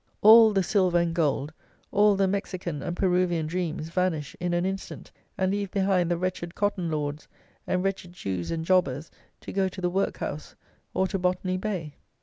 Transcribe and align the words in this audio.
All 0.23 0.51
the 0.51 0.63
silver 0.63 0.97
and 0.97 1.13
gold, 1.13 1.53
all 1.91 2.15
the 2.15 2.27
Mexican 2.27 2.81
and 2.81 2.97
Peruvian 2.97 3.45
dreams 3.45 3.89
vanish 3.89 4.35
in 4.39 4.51
an 4.51 4.65
instant, 4.65 5.11
and 5.37 5.51
leave 5.51 5.69
behind 5.69 6.09
the 6.09 6.17
wretched 6.17 6.55
Cotton 6.55 6.89
Lords 6.89 7.27
and 7.67 7.83
wretched 7.83 8.13
Jews 8.13 8.49
and 8.49 8.65
Jobbers 8.65 9.11
to 9.41 9.53
go 9.53 9.69
to 9.69 9.79
the 9.79 9.91
workhouse, 9.91 10.55
or 10.95 11.05
to 11.05 11.19
Botany 11.19 11.57
Bay. 11.57 11.93